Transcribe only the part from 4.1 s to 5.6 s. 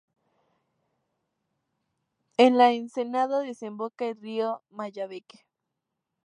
río Mayabeque.